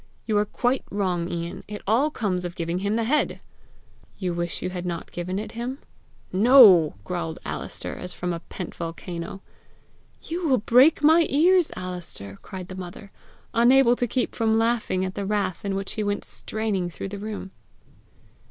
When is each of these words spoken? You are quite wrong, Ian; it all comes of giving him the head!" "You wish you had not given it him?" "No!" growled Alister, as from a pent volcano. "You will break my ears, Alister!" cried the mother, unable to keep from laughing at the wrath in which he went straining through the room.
You 0.25 0.35
are 0.39 0.45
quite 0.45 0.83
wrong, 0.89 1.29
Ian; 1.29 1.63
it 1.67 1.83
all 1.85 2.09
comes 2.09 2.43
of 2.43 2.55
giving 2.55 2.79
him 2.79 2.95
the 2.95 3.03
head!" 3.03 3.39
"You 4.17 4.33
wish 4.33 4.63
you 4.63 4.71
had 4.71 4.83
not 4.83 5.11
given 5.11 5.37
it 5.37 5.51
him?" 5.51 5.77
"No!" 6.33 6.95
growled 7.03 7.37
Alister, 7.45 7.93
as 7.95 8.11
from 8.11 8.33
a 8.33 8.39
pent 8.39 8.73
volcano. 8.73 9.43
"You 10.23 10.47
will 10.47 10.57
break 10.57 11.03
my 11.03 11.27
ears, 11.29 11.71
Alister!" 11.75 12.37
cried 12.41 12.67
the 12.67 12.73
mother, 12.73 13.11
unable 13.53 13.95
to 13.97 14.07
keep 14.07 14.33
from 14.33 14.57
laughing 14.57 15.05
at 15.05 15.13
the 15.13 15.23
wrath 15.23 15.63
in 15.63 15.75
which 15.75 15.91
he 15.93 16.03
went 16.03 16.25
straining 16.25 16.89
through 16.89 17.09
the 17.09 17.19
room. 17.19 17.51